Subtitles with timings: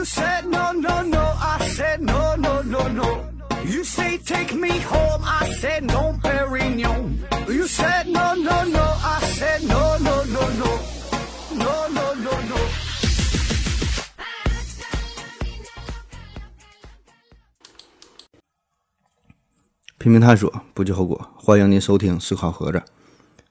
[0.00, 1.20] You said no, no, no.
[1.20, 3.22] I said no, no, no, no.
[3.66, 5.22] You say take me home.
[5.22, 7.18] I said no, Perignon.
[7.46, 8.80] You said no, no, no.
[8.80, 10.80] I said no, no, no, no.
[11.52, 12.56] No, no, no, no.
[19.98, 21.28] 拼命探索，不计后果。
[21.36, 22.82] 欢迎您收听思考盒子。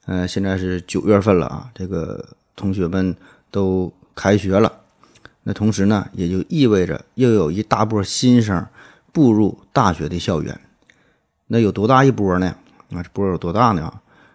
[0.07, 3.15] 呃，现在是九月份了啊，这个同学们
[3.51, 4.73] 都开学了。
[5.43, 8.65] 那同时呢，也就意味着又有一大波新生
[9.11, 10.59] 步入大学的校园。
[11.47, 12.55] 那有多大一波呢？
[12.91, 13.91] 啊，这波有多大呢？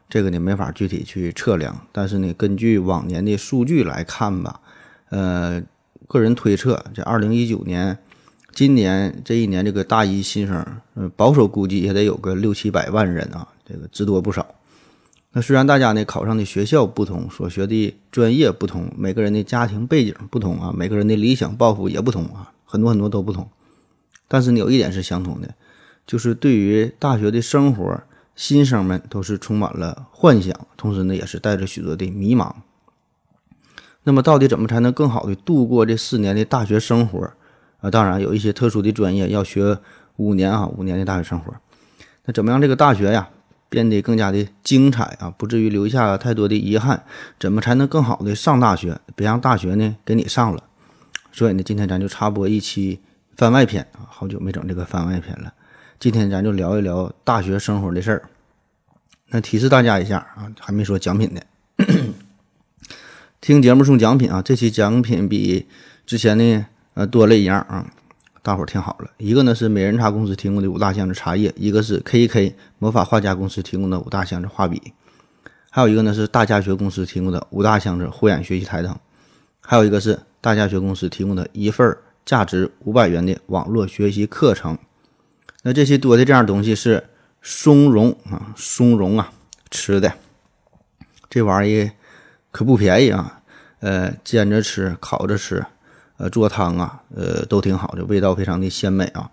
[0.08, 4.60] 这个呢没法具体去测量，但是呢，根据往年的数据来看吧，
[5.10, 5.62] 呃，
[6.06, 7.98] 个人推测，这二零一九年。
[8.52, 10.64] 今年这一年，这个大一新生，
[10.94, 14.46] 嗯，保守估计也得有个六七百万人啊，这个之多不少。
[15.36, 23.48] 那虽然大家呢考上的学校不同，所学的专业不同，每个人的家庭背景不同啊，每个人的理想抱负也不同啊，很多很多都不同。
[24.28, 25.52] 但是呢，有一点是相同的，
[26.06, 28.00] 就是对于大学的生活，
[28.36, 32.52] 新生们都是充满了幻想，同时呢，也是带着许多的迷茫。
[34.04, 37.32] 那么，到底怎么才能更好的度过这四年的大学生活？
[37.80, 39.78] 啊，当然有一些特殊的专业要学
[40.14, 41.52] 五年啊，五年的大学生活。
[42.24, 43.28] 那怎么样这个大学呀
[43.68, 47.04] 变得更加的精彩啊，不至于留下太多的遗憾？
[47.38, 50.62] 怎么才能更好的上大学，别让大学呢给你上了？
[51.32, 53.00] 所以呢，今天咱就插播一期
[53.36, 55.52] 番外篇啊，好久没整这个番外篇了。
[55.98, 58.22] 今天咱就聊一聊大学生活的事儿。
[59.28, 61.40] 那提示大家一下啊，还没说奖品呢。
[63.40, 65.66] 听节目送奖品啊，这期奖品比
[66.06, 66.66] 之前呢。
[66.96, 67.84] 呃，多了一样啊，
[68.44, 74.92] 大伙儿听好了，一个呢是美人茶公司提供的五大箱子茶叶，一个是 KK 魔法画家公司提供的五大箱子画笔，
[75.70, 78.94] 还有一个呢是大家学公司提供的五大箱子护眼学习台灯，
[79.62, 81.96] 还有一个是大家学公司提供的一份
[82.26, 84.76] 价值五百元的网络学习课程。
[85.62, 87.02] 那这些多的这样东西是
[87.40, 89.32] 松茸啊，松茸啊，
[89.70, 90.12] 吃的
[91.30, 91.90] 这玩意
[92.50, 93.40] 可不便宜啊，
[93.80, 95.64] 呃，煎着吃，烤着吃。
[96.16, 99.28] 呃，做汤啊，呃，都挺好的，味道非常的鲜美啊。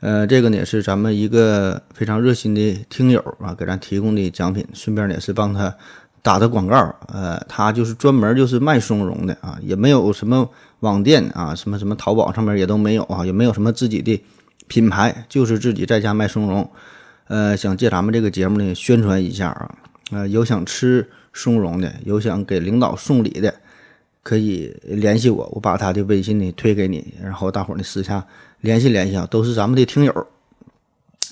[0.00, 5.74] 呃，这个呢是咱们一个非常热心的听友啊，给咱提供的奖品，顺便呢也是帮他
[6.22, 6.94] 打的广告。
[7.08, 10.48] 呃，他就是专门就是卖松茸的啊，也没有什么
[10.80, 14.22] 网店啊，什么什么淘宝上面也都没有啊，也没有什么自己的
[14.68, 16.70] 品牌，就是自己在家卖松茸。
[17.28, 19.74] 呃，想借咱们这个节目呢宣传一下啊，
[20.12, 23.54] 呃，有想吃松茸的，有想给领导送礼的。
[24.22, 28.24] 可以联系我，我把他的微信呢推给你，然后大伙儿呢私下
[28.60, 30.26] 联系联系啊，都是咱们的听友。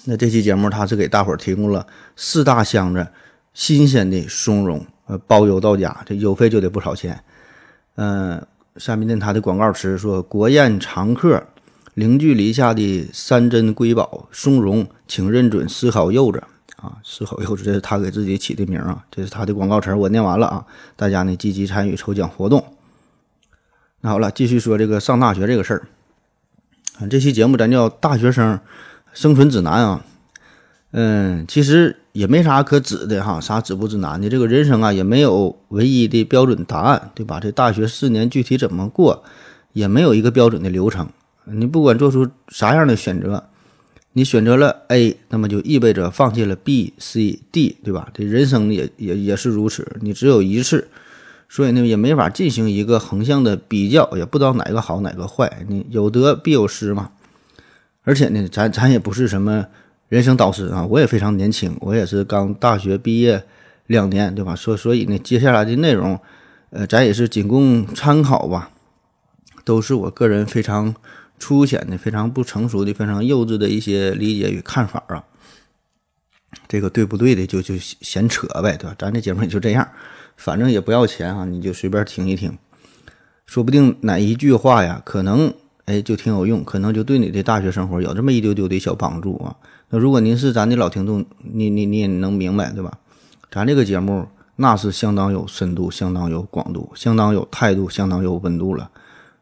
[0.04, 3.06] 那这期节目他是给大伙儿提供了四大箱子
[3.53, 7.22] 新鲜的松茸，呃，包邮到家，这邮费就得不少钱。
[7.97, 8.43] 嗯，
[8.76, 11.47] 下面呢他的广告词说：“国宴常客，
[11.93, 16.43] 零距离下的三珍瑰宝松茸，请认准思考柚子
[16.76, 20.65] 啊，思考柚子这是他给自己起的名啊，这是他的广告词，我念完了啊，
[20.97, 22.65] 大家呢积极参与抽奖活动。”
[24.00, 25.88] 那好了，继续说这个上大学这个事儿。
[27.00, 28.60] 啊，这期节目咱叫《大学生
[29.12, 30.04] 生存指南》啊。
[30.92, 34.28] 嗯，其实也没啥可指的哈，啥指不指南的。
[34.28, 37.41] 这个人生啊，也没有唯一的标准答案，对吧？
[37.41, 39.25] 这大学四年具体怎么过，
[39.72, 41.08] 也没有一个标准的流程。
[41.44, 43.48] 你不管做出啥样的选择，
[44.12, 48.08] 你选择了 A，那么就意味着放弃了 B、C、D，对吧？
[48.14, 50.87] 这人生也也也是如此，你只有一次。
[51.48, 55.64] 所以呢，也没法进行一个横向的比较，也不知道哪个好哪个坏。
[55.69, 57.10] 你有得必有失嘛。
[58.03, 59.66] 而且呢，咱咱也不是什么
[60.08, 63.44] 人生导师啊，我也非常年轻，我也是刚大学毕业
[63.87, 64.54] 两年，对吧？
[64.54, 66.19] 所所以呢，接下来的内容，
[66.70, 68.70] 呃，咱也是仅供参考吧，
[69.64, 70.94] 都是我个人非常
[71.38, 75.25] 粗浅的、非常不成熟的、非常幼稚的一些理解与看法啊。
[76.66, 78.96] 这个对不对的，就就闲扯呗，对吧？
[78.99, 79.87] 咱这节目也就这样。
[80.38, 82.56] 反正也不要钱哈，你就随便听一听，
[83.44, 85.52] 说不定哪一句话呀，可能
[85.85, 89.55] 哎就挺有用，可能就对你的大学生活有这么一丢丢的小帮助啊。
[89.90, 92.96] 那如果您是咱的老听众，你你你也能明白对吧？
[93.50, 98.90] 咱这个节目那是相当有深度、相当有广度、相当有态度、相当有温度了。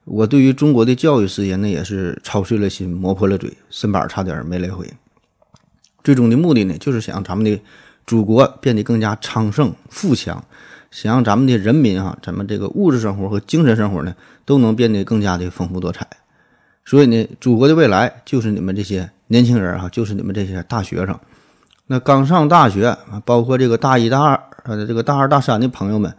[0.05, 4.89] 我对于中国的教育事业那也是操碎了心、磨破了嘴，身板差点没来回。
[6.05, 7.61] 最终的目的呢，就是想让咱们的
[8.07, 10.43] 祖国变得更加昌盛、富强。
[10.91, 16.07] 想让咱们的人民哈，咱们这个物质生活和精神生活呢，都能变得更加的丰富多彩。
[16.85, 21.19] 所以呢，祖国的未来就是你们这些年轻人哈，就是你们这些大学生。
[21.89, 26.13] 那刚上大学啊，包括这个大一、大二呃，这个大二、大三的朋友们，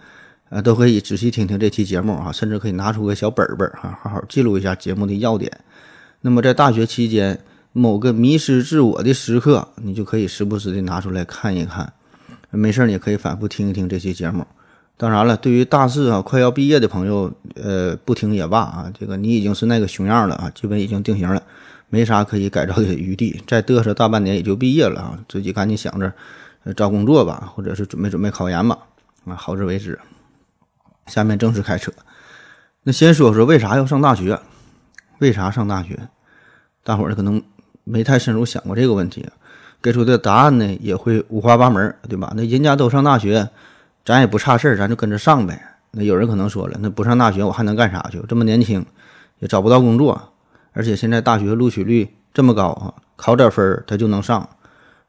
[0.49, 5.51] 呃，都可以仔细听听这期节目啊，甚至可以拿出个小本本啊，好好记录一下节目的要点。
[6.21, 7.39] 那么在大学期间，
[7.73, 11.93] 某个迷失自我的时刻，你就可以时不时的拿出来看一看。
[12.49, 14.45] 没事儿，你可以反复听一听这期节目。
[14.95, 18.91] 当然了，对于大四啊快要毕业的朋友，呃，不听也罢啊。
[18.97, 21.43] 这个你已经是那个熊样了啊，基本已经定型了，
[21.89, 23.41] 没啥可以改造的余地。
[23.45, 26.11] 再嘚瑟大半年也就毕业了啊，自己赶紧想着
[26.75, 28.77] 找工作吧，或者是准备准备考研吧。
[29.25, 29.99] 啊，好自为之。
[31.05, 31.91] 下面正式开车。
[32.83, 34.39] 那先说说为啥要上大学？
[35.19, 36.09] 为啥上大学？
[36.83, 37.43] 大伙儿可能
[37.83, 39.25] 没太深入想过这个问题，
[39.81, 42.33] 给出的答案呢也会五花八门，对吧？
[42.35, 43.49] 那人家都上大学，
[44.05, 45.61] 咱也不差事儿，咱就跟着上呗。
[45.91, 48.21] 那有人可能说了，那不上大学我还能干啥去？
[48.27, 48.85] 这么年轻，
[49.39, 50.33] 也找不到工作，
[50.73, 54.49] 而且现在大学录取率这么高啊，考点分儿他就能上。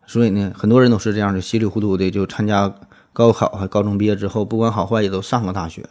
[0.06, 2.74] 所以呢，很多人都是这样的，稀里糊涂的就参加。
[3.10, 5.84] 高考还高中毕业之后，不管好坏也都上了大学。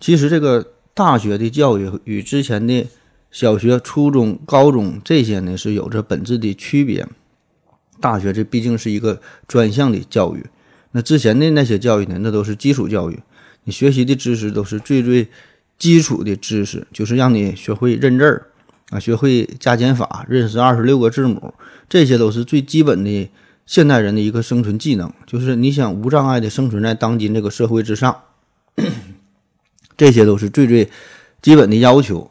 [0.00, 2.88] 其实这个大学的教育与之前的
[3.30, 7.06] 小学、初中、高中这些呢是有着本质的区别。
[8.02, 10.44] 大学这毕竟是一个专项的教育，
[10.90, 13.20] 那之前的那些教育呢，那都是基础教育，
[13.64, 15.28] 你学习的知识都是最最
[15.78, 18.48] 基础的知识，就是让你学会认字儿
[18.90, 21.54] 啊，学会加减法，认识二十六个字母，
[21.88, 23.30] 这些都是最基本的。
[23.64, 28.22] 现代人的一个生存技能，就是你想无障碍的生存在当今这个社会之上，
[29.96, 30.90] 这些都是最最
[31.40, 32.28] 基本的要求。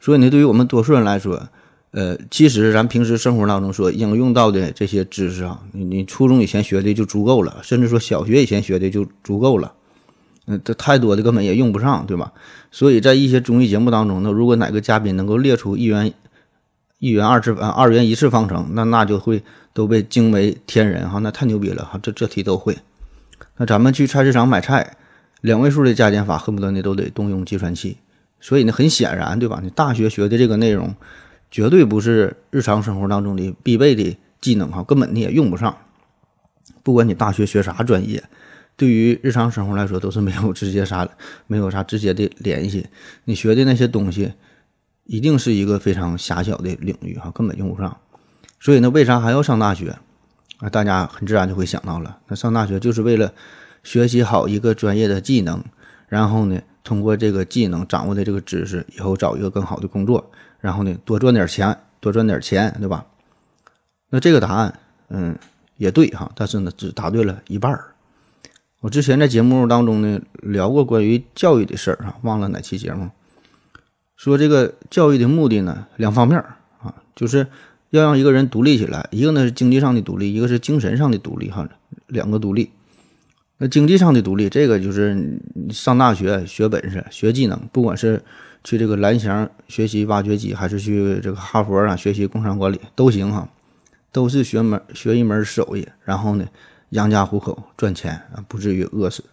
[0.00, 1.48] 所以呢，对于我们多数人来说，
[1.92, 9.72] 呃，其实咱平时生活当中所应用到的这些知识啊，你你初中以前学的就足够了，甚至说小学以前学的就足够了。
[10.46, 12.32] 嗯，这太多的根本也用不上，对吧？
[12.70, 16.12] 所以在一些综艺节目当中呢，如果哪个嘉宾能够列出一元。
[16.98, 19.42] 一元二次啊，二元一次方程，那那就会
[19.74, 22.78] 都被惊为天人哈，那太牛逼了哈，这这题都会。
[23.56, 24.96] 那咱们去菜市场买菜，
[25.40, 27.96] 两位数的加减法恨不得你都得动用计算器。
[28.38, 29.58] 所以呢，很显然，对吧？
[29.64, 30.94] 你大学学的这个内容，
[31.52, 35.76] 绝对不是日常生活当中的必备的技能哈，根本你也用不上。
[36.82, 38.24] 不管你大学学啥专业，
[38.76, 41.08] 对于日常生活来说都是没有直接啥，
[41.46, 42.88] 没有啥直接的联系。
[43.26, 44.32] 你学的那些东西。
[45.04, 47.98] 一定是一个非常狭小的领域哈，根本用不上。
[48.60, 49.98] 所以呢，为啥还要上大学
[50.58, 50.70] 啊？
[50.70, 53.34] 大家很自然就会想到了，那上大学就是为了
[53.82, 55.62] 学习好一个专业的技能，
[56.08, 60.30] 然后呢，通过这个技能掌握的这个知识，以后找一个更好的工作，
[60.62, 63.04] 然后呢，多赚点钱，多赚点钱，对吧？
[64.08, 64.78] 那这个答案，
[65.08, 65.36] 嗯，
[65.76, 67.92] 也对哈，但是呢，只答对了一半儿。
[68.80, 73.10] 我之前在节目当中呢聊过关于教育的事儿哈，忘了哪期节目。
[74.16, 76.38] 说这个教育的目的呢，两方面
[76.80, 77.46] 啊，就是
[77.90, 81.68] 要让一个人独立起来，一个呢是经济上的独立，一个是精神上的独立哈，
[82.06, 82.70] 两个独立。
[83.58, 88.22] 那经济上的独立，这个就是上大学学本事、学技能，不管是
[88.64, 93.48] 去这个蓝翔学习挖掘机，还是去这个哈佛啊学习工商管理都行哈，
[94.10, 96.46] 都是学门学一门手艺，然后呢
[96.90, 99.24] 养家糊口赚钱啊，不至于饿死。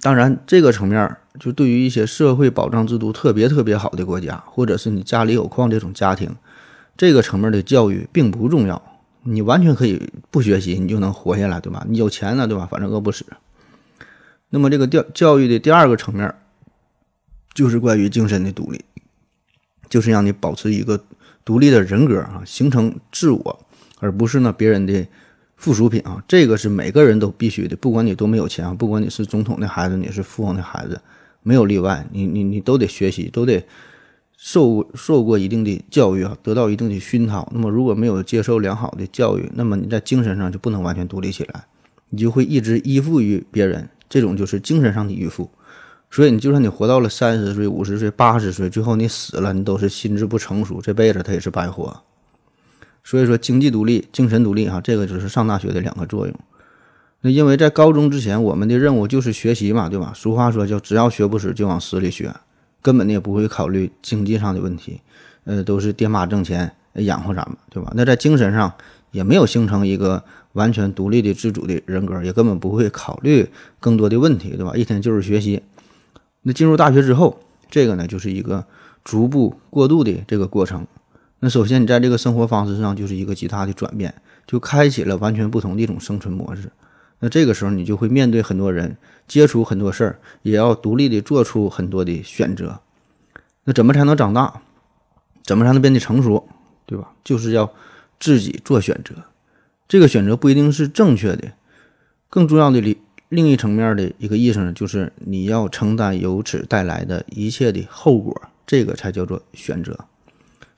[0.00, 6.34] 当然，这个层面就对于一些社会保障制度特别特别好的国家，或者是你家里有矿这种家庭，
[6.96, 8.82] 这个层面的教育并不重要，
[9.22, 11.84] 你完全可以不学习，你就能活下来，对吧？
[11.88, 12.66] 你有钱了，对吧？
[12.68, 13.24] 反正饿不死。
[14.50, 16.34] 那么这个教教育的第二个层面，
[17.54, 18.84] 就是关于精神的独立，
[19.88, 21.02] 就是让你保持一个
[21.44, 23.66] 独立的人格啊，形成自我，
[24.00, 25.06] 而不是呢别人的。
[25.56, 31.00] 附属品啊，这个是每个人都必须的，不管你多没有钱啊，不管你是总统的孩子，你是富翁的孩子，
[31.42, 33.64] 没有例外，你你你都得学习，都得
[34.36, 37.50] 受受过一定的教育啊，得到一定的熏陶。
[37.54, 41.64] 那么如果没有接受良好的教育，那么你在精神上就不能完全独立起来，
[42.10, 45.48] 你就会一直依附于别人，这种就是精神上的依附。
[46.14, 52.02] 所以你就算你活到了三十岁、五十岁、八十岁，最后你死了，你都是心智不成熟，这辈子他也是白活。
[53.02, 56.34] 所以说，经济独立、精神独立，哈，这个就是上大学的两个作用。
[57.22, 60.12] 那因为在高中之前，我们的任务就是学习嘛，对吧？
[60.14, 62.32] 俗话说叫“只要学不死，就往死里学”，
[62.80, 65.00] 根本呢也不会考虑经济上的问题，
[65.42, 67.92] 呃，都是爹妈挣钱养活咱们，对吧？
[67.96, 68.72] 那在精神上
[69.10, 73.48] 也没有形成一个完全独立的、自主的人格，也根本不会考虑
[73.80, 74.76] 更多的问题，对吧？
[74.76, 75.60] 一天就是学习。
[76.44, 78.64] 那进入大学之后，这个呢就是一个
[79.02, 80.86] 逐步过渡的这个过程。
[81.40, 84.14] 那首先，你在这个生活方式上就是一个极大的转变，
[84.46, 86.70] 就开启了完全不同的一种生存模式。
[87.20, 88.96] 那这个时候，你就会面对很多人，
[89.26, 92.80] 接触很多事儿，也要独立的做出很多的选择。
[93.64, 94.62] 那怎么才能长大？
[95.42, 96.46] 怎么才能变得成熟？
[96.86, 97.12] 对吧？
[97.24, 97.72] 就是要
[98.20, 99.14] 自己做选择。
[99.88, 101.52] 这个选择不一定是正确的，
[102.28, 102.96] 更重要的另
[103.34, 110.06] 另一层面的一个意思呢，就是你要承担由此带来的一切的后果，这个才叫做选择。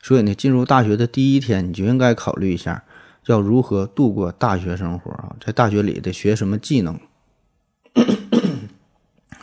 [0.03, 2.83] 所以呢，进入大学的第一天，你就应该考虑一下，
[3.27, 6.99] 要如何度过大学生活啊，在大学里得学什么技能，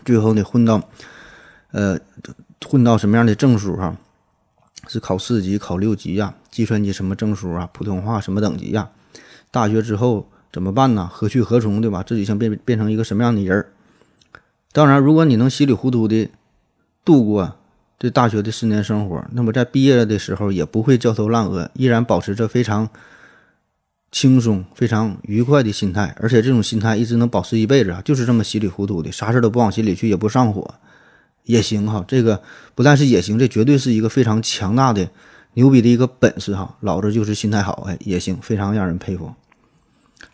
[0.03, 0.89] 最后呢，混到，
[1.71, 1.99] 呃，
[2.65, 3.95] 混到什么样的证书哈？
[4.87, 6.33] 是考四级、考六级呀？
[6.49, 7.69] 计算机什么证书啊？
[7.71, 8.89] 普通话什么等级呀？
[9.51, 11.09] 大学之后怎么办呢？
[11.11, 12.03] 何去何从，对吧？
[12.03, 13.73] 自己想变变成一个什么样的人儿？
[14.71, 16.29] 当然，如果你能稀里糊涂的
[17.03, 17.55] 度过
[17.99, 22.87] 这大学的四年生活，那么在毕业的时候也不会焦头烂额，依然保持着非常
[24.11, 30.75] 轻松、非常愉快的心态，而且这种心态一直能保持一辈子啊，就是这么稀里糊涂的，啥事都不往心里去，也不上火。
[31.45, 32.41] 也行哈，这个
[32.73, 35.09] 不但是也行，这绝对是一个非常强大的、
[35.55, 36.77] 牛逼的一个本事哈。
[36.79, 39.29] 老子就是心态好，哎，也行，非常让人佩服。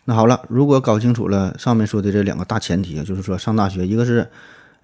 [0.04, 4.28] 那好了，如果搞清楚了上面说的这两个大前提，就是说上大学，一个是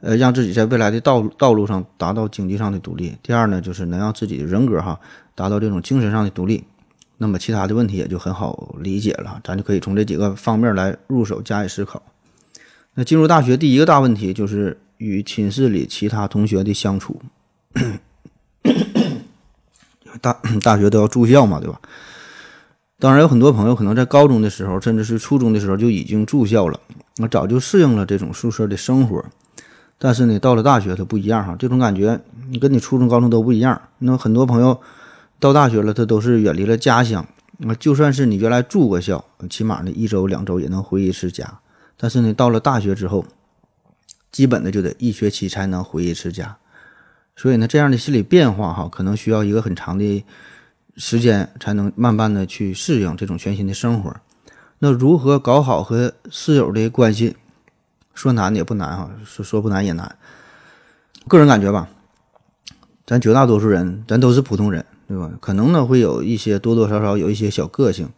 [0.00, 4.98] 呃让自己在未来的道路道路上达到经济上的独立；第二呢，就是能让自己的人格哈
[5.34, 6.64] 达到这种精神上的独立。
[7.18, 12.02] 那么其他的问题也就很好理解了，咱就可以从这几个方面来入手加以思考。
[12.94, 14.78] 那进入大学第一个大问题就是。
[14.98, 17.20] 与寝室里其他同学的相处，
[20.22, 21.78] 大大学都要住校嘛，对吧？
[22.98, 26.80] 当然有很多朋友可能在高中的时候，甚至是初中的时候就已经住校了，
[27.16, 29.24] 那早就适应了这种宿舍的生活。
[29.98, 33.80] 但是呢，到了大学它不一样哈，这种感觉你跟你初中、高中都不一样。
[33.98, 34.80] 那很多朋友
[35.38, 37.26] 到大学了，他都是远离了家乡。
[37.58, 41.60] 那就算是你原来住过校，起码呢一周两周也能回一次家。
[41.96, 43.24] 但是呢，到了大学之后，
[44.30, 46.58] 基本的就得一学期才能回一次家，
[47.34, 50.24] 所以呢，这样的心理变化哈，可能需要一个很长的
[50.96, 54.14] 时间才能慢慢的去适应这种全新的生活。
[54.78, 57.36] 那如何搞好和室友的关系？
[58.14, 60.16] 说难也不难哈，说说不难也难。
[61.28, 61.88] 个人感觉吧，
[63.06, 65.30] 咱绝大多数人，咱都是普通人，对吧？
[65.38, 68.08] 可能呢会有一些多多少少有一些小个性。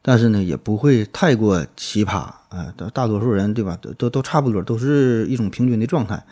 [0.00, 6.24] 但是呢，也不会太过奇葩啊，大大多数人对吧，都都都差不多，都是一种平均的状态，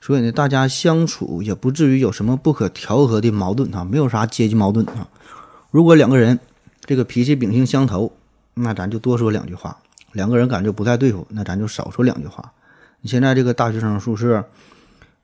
[0.00, 5.08] 所以呢，大家相处也不至于有什么不可调和的矛盾啊，没有啥阶级矛盾啊。
[5.70, 6.38] 如果两个人
[6.84, 8.12] 这个脾气秉性相投，
[8.54, 9.76] 那咱就多说两句话；
[10.12, 12.52] 两个人感觉不太对付，那咱就少说两句话。
[13.00, 14.44] 你现在这个大学生宿舍，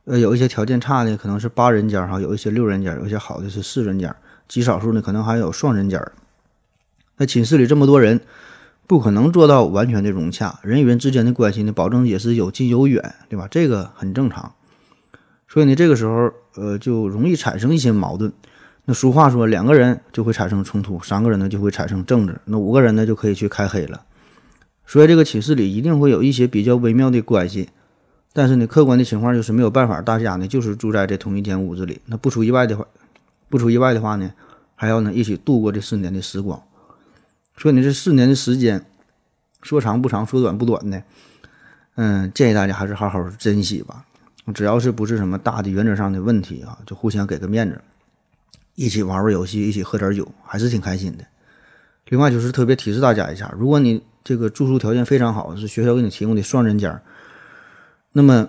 [0.04, 4.14] 呃，有一些条件差的可能是八人间哈，有一些六人间，有些好的是四人间，
[4.46, 6.00] 极少数呢可能还有双人间。
[7.16, 8.20] 那寝室里这么多人，
[8.86, 13.48] 不可能做到完全的融洽，人与人之间的关系呢，保证也是有近有远，对吧？
[13.48, 14.52] 这个很正常。
[15.54, 18.32] 所以呢，这个时候，呃，就容易产生一些矛盾。
[18.86, 24.02] 那俗话说，两个人就会产生冲突，三个人呢就会产生争执，那五个人呢就可以去开黑了。
[24.84, 27.68] 所以这个寝室里一定会有一些比较微妙的关系。
[28.32, 32.00] 但是呢，客观的情况就是没有办法，大家呢就是住在这同一间屋子里。
[32.06, 32.84] 那不出意外的话，
[33.48, 34.32] 不出意外的话呢，
[34.74, 36.60] 还要呢一起度过这四年的时光。
[37.56, 38.84] 说你这四年的时间，
[39.62, 41.00] 说长不长，说短不短的，
[41.94, 44.04] 嗯，建议大家还是好好珍惜吧。
[44.52, 47.80] 只要是不是什么大的原则上的问题啊，就互相给个面子，
[48.74, 51.24] 一起玩玩游戏，一起喝点酒，还是挺开心的。
[52.08, 57.00] 另外就是特别提示大家一下，如果你这个住宿条件非常好，是学校给你提供的双人间，
[58.12, 58.48] 那么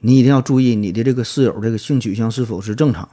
[0.00, 3.08] 你一定要注意你的这个室友这个性取向是否是正常。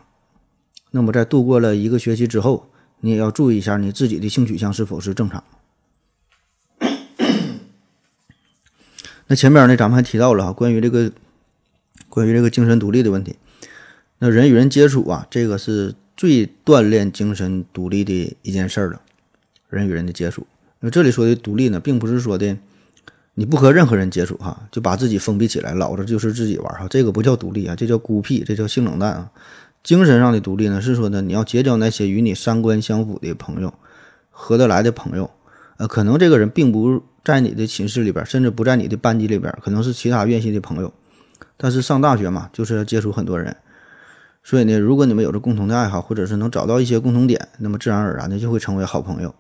[0.92, 2.70] 那么在度过了一个学期之后。
[3.00, 5.44] 你也要注意一下你自己的性取向是否是正常。
[9.28, 11.12] 那前边呢，咱们还提到了哈，关于这个
[12.10, 13.36] 关于这个精神独立的问题。
[14.20, 19.02] 那人与人接触啊，这个是最锻炼精神独立的一件事儿了。
[19.70, 20.48] 人与人的接触，
[20.80, 22.58] 那这里说的独立呢，并不是说的
[23.34, 29.30] 你不和任何人接触哈，就把自己封闭起来，老子就是自己玩哈，这个不叫独立啊，这叫孤僻，这叫性冷淡啊。
[29.84, 33.74] 精神上的独立呢，是说呢，你要结交那些与你三观相符的朋友，
[34.32, 35.30] 合得来的朋友。
[35.78, 40.92] 呃，可能这个人并不在你的寝室里边，甚至不在你的班级里边，可能是其他院系的朋友。
[41.58, 43.58] 但是上大学嘛，就是要接触很多人，
[44.44, 49.34] 所以呢，如果你们有着共同的爱好，或者是能找到一些共同点，那么自然而然的就会成为好朋友。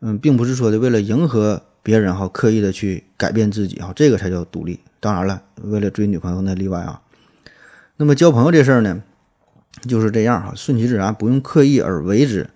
[0.00, 4.78] 嗯，并不是说的为了迎合别人哈，刻意的去改变自己哈，这个才叫独立。
[5.00, 7.02] 当然了，为了追女朋友那例外啊。
[7.96, 9.02] 那么交朋友这事儿呢？
[9.88, 12.48] 就是这样哈，顺其自然，不用刻意而为之。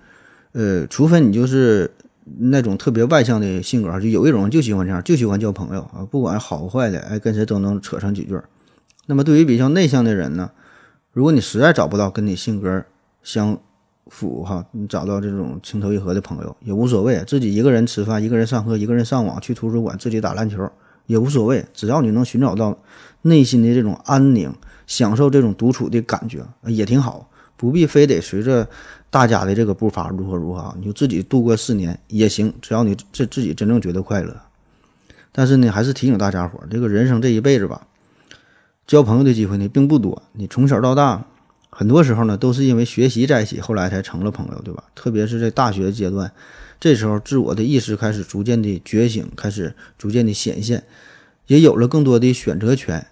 [0.53, 1.91] 呃，除非你就是
[2.39, 8.39] 那种特别外向的性格，就有一种就喜欢这样，就喜欢交朋友啊，不管好坏的，哎，跟谁都能扯上几句。
[9.07, 10.51] 那么对于比较内向的人呢，
[11.13, 12.85] 如果你实在找不到跟你性格
[13.23, 13.59] 相
[14.07, 20.71] 符哈，你找到这种情投意合的朋友也无所谓，自己一个人吃饭，一个人上课，一个人上网，去图书馆，自己打篮球
[21.07, 22.79] 也无所谓，只要你能寻找到
[23.23, 24.53] 内心的这种安宁，
[24.87, 28.69] 享受这种独处的感觉，也挺好，不必非得随着
[29.11, 34.37] 大家的这个步伐如何如何，你就自己度过四年也行，只要你自自己真正觉得快乐。
[35.33, 37.87] 但是呢，还是提醒大家伙儿，这个人生这一辈子吧，
[38.93, 40.23] 交朋友的机会呢并不多。
[40.35, 41.25] 你从小到大，
[41.71, 44.85] 很多时候呢都是因为学习在一起，后来才成了朋友，对吧？
[44.95, 46.31] 特别是在大学阶段，
[46.79, 50.85] 这时候自我的意识开始逐渐的觉醒，开始逐渐的显现，
[51.47, 53.07] 也有了更多的选择权。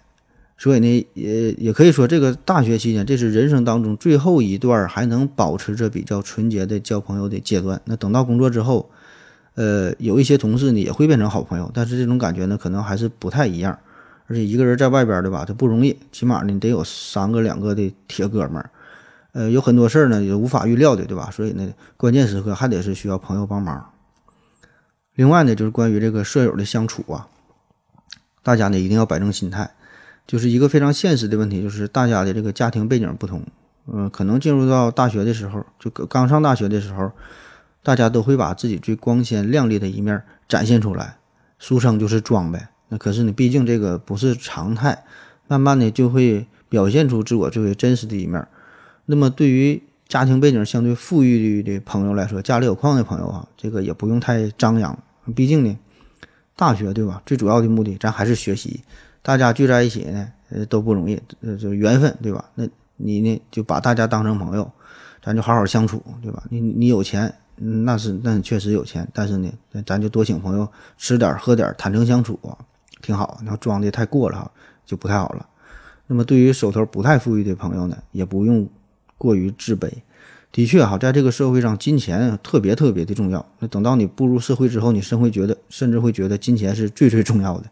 [0.55, 7.81] 所以呢，也也可以说，这个大学期间，这是人生当中最后一段还能保持着比较纯洁的交朋友的阶段。
[7.85, 8.87] 那等到工作之后，
[9.55, 13.79] 呃，有一些同事呢也会变成好朋友，但是这种感觉呢，可能还是不太一样。
[14.31, 15.43] 而且一个人在外边，对吧？
[15.43, 18.69] 他不容易，起码呢得有三个、两个的铁哥们儿。
[19.33, 21.29] 呃，有很多事儿呢也无法预料的，对吧？
[21.29, 23.91] 所以呢，关键时刻还得是需要朋友帮忙。
[25.15, 27.27] 另外呢，就是关于这个舍友的相处啊，
[28.41, 29.71] 大家呢一定要摆正心态，
[30.25, 33.43] 就是一个非常现实的问题，就是大家的这个家庭背景不同，
[33.91, 37.11] 嗯，可能进入到大学的时候，就刚上大学的时候。
[37.83, 41.17] 大家都会把自己最光鲜亮丽的一面展现出来，
[41.57, 42.69] 俗称就是装呗。
[42.91, 45.05] 那可是呢，毕竟这个不是常态，
[45.47, 48.45] 慢慢的就会表现出自我最为真实的一面。
[49.05, 54.97] 那么对于家庭背景相对富裕的朋友来说，家里有矿的朋友啊，这个也不用太张扬。
[55.33, 55.79] 毕竟呢，
[56.57, 57.23] 大学对吧？
[57.25, 58.81] 最主要的目的咱还是学习，
[59.21, 60.27] 大家聚在一起呢，
[60.67, 62.43] 都不容易，呃就缘分对吧？
[62.55, 62.67] 那
[62.97, 64.69] 你呢就把大家当成朋友，
[65.23, 66.43] 咱就好好相处对吧？
[66.49, 67.33] 你你有钱。
[67.63, 69.51] 那是，那确实有钱，但是呢，
[69.85, 70.67] 咱就多请朋友
[70.97, 72.39] 吃点喝点，坦诚相处，
[73.01, 73.39] 挺好。
[73.41, 74.51] 你要装的太过了哈，
[74.85, 75.47] 就不太好了。
[76.07, 78.69] 那么对于手头不太富裕的朋友呢，也不用
[79.17, 79.89] 过于自卑。
[80.51, 83.45] 的确哈，在这个社会上，金钱特别特别的重要。
[83.59, 87.65] 那等到你步入社会之后，你甚会觉得，甚至会觉得金钱是最最重要的。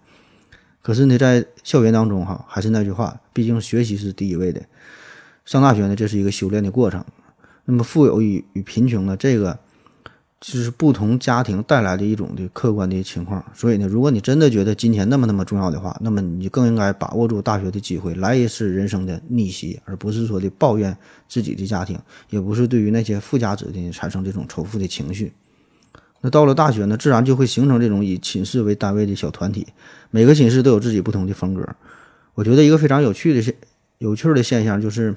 [0.82, 4.62] 可是呢，在校园当中哈，还是那句话，毕竟学习是第一位的。
[5.46, 7.04] 上大学呢，这是一个修炼的过程。
[7.65, 9.60] 那么富有与与贫穷呢，这个。
[10.41, 20.95] 就是不同家庭带来的一种的客观的情况，所以呢，如果你真的觉得金钱那么那么重要的话，那么你就更应该把握住大学的机会，来一次人生的逆袭，而不是说的抱怨
[21.28, 21.99] 自己的家庭，
[22.30, 25.34] 也不是对于那些富家子弟产生这种仇富的情绪。
[26.21, 29.67] 那到了大学呢，自然就会形成这种以寝室为单位的小团体，
[30.10, 31.67] 每个寝室都有自己不同的风格。
[32.36, 33.54] 我觉得一个非常有趣的现
[33.97, 35.13] 有趣的现象就是。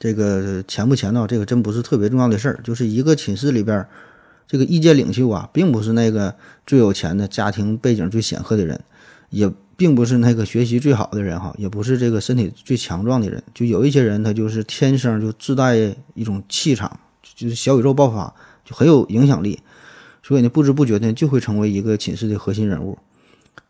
[0.00, 1.26] 这个钱不钱呢？
[1.28, 2.58] 这个真不是特别重要的事儿。
[2.64, 3.86] 就是一个寝室里边，
[4.48, 6.34] 这个意见领袖啊，并不是那个
[6.66, 8.80] 最有钱的家庭背景最显赫的人，
[9.28, 13.42] 也并不是那个学习最好的人哈，也不是这个身体最强壮的人。
[13.52, 15.76] 就有一些人，他就是天生就自带
[16.14, 16.98] 一种气场，
[17.36, 18.34] 就是小宇宙爆发，
[18.64, 19.60] 就很有影响力。
[20.22, 22.96] 所以呢，不知不觉呢，就会成为一个寝室的核心人物。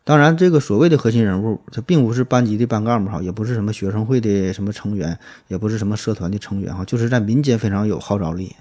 [0.02, 5.16] 当然，这个所谓的核心人物，他并不是班级的班干部哈，也不是什么学生会的什么成员，
[5.48, 8.56] 也不是什么社团的成员哈，就是在民间非常有号召力。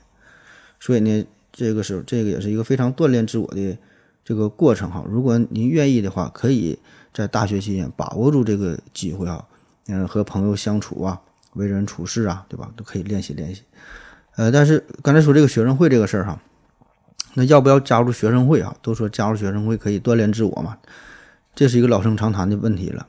[0.80, 3.78] 所以呢，这个是这个也是一个非常锻炼自我的
[4.24, 5.04] 这个过程哈。
[5.10, 6.78] 如果您愿意的话，可以
[7.14, 9.44] 在大学期间把握住这个机会啊，
[9.88, 11.20] 嗯，和朋友相处啊，
[11.54, 12.70] 为人处事啊，对吧？
[12.76, 13.64] 都可以练习练习。
[14.36, 16.40] 呃，但是刚才说这个学生会这个事儿哈，
[17.34, 18.76] 那要不要加入学生会啊？
[18.82, 20.78] 都说加入学生会可以锻炼自我嘛。
[21.60, 23.06] 这是一个老生常谈的问题了，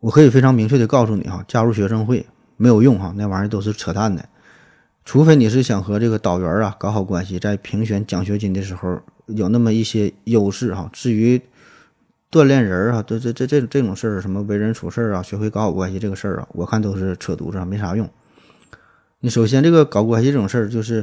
[0.00, 2.26] 我可以非常明确的告诉你哈，加入学生会
[2.58, 4.28] 没有用哈，那玩意儿都是扯淡的，
[5.06, 10.90] 除非你是想和这个导员啊搞好关系，在评选奖学金的时候有那么一些优势哈。
[10.92, 11.40] 至于
[12.30, 18.06] 锻炼人啊，这这这这这种事儿，什么为人处事啊，学会搞好关系这个事儿啊，我看都是扯犊子，没啥用。
[19.20, 21.02] 你首先这个搞关系这种事儿，就是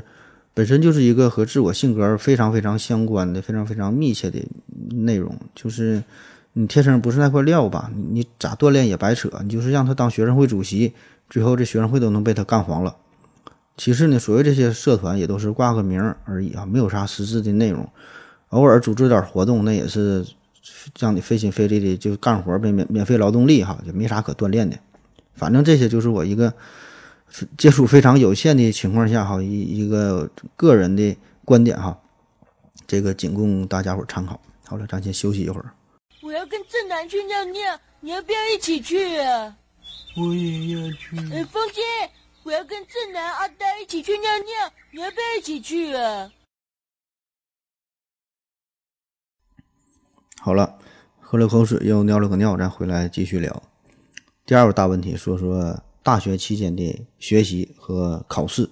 [0.54, 4.40] 本身就是一个和自我性格非常非常相关的、非常非常密切的
[4.92, 6.04] 内容，就是。
[6.58, 7.92] 你天生不是那块料吧？
[7.94, 9.30] 你咋锻炼也白扯。
[9.44, 10.94] 你就是让他当学生会主席，
[11.30, 12.96] 最后这学生会都能被他干黄了。
[13.76, 17.86] 其次呢，所谓这些社团也都是挂个名而已啊，没有啥实质的内容。
[18.52, 20.26] 偶尔组织点活动，那也是
[20.98, 24.78] 让你费心费力的就干活呗，免免费劳动力哈，也没啥可锻炼的。
[25.34, 26.54] 反正这些就是我一个
[27.58, 32.00] 接触非常有限的情况下哈，一一个个人的观点哈，
[32.88, 34.40] 这个仅供大家伙参考。
[34.66, 35.66] 好了，咱先休息一会儿。
[36.36, 39.56] 我要跟正南去尿尿，你要不要一起去啊？
[40.18, 41.18] 我也要去。
[41.32, 41.82] 哎，风姐，
[42.44, 46.30] 我要跟正南、阿呆一起去尿尿，你要不要一起去啊？
[50.42, 50.78] 好了，
[51.22, 53.64] 喝了口水，又尿了个尿，咱回来继续聊。
[54.46, 58.70] 第二个大问题，说说大学期间的学习和考试。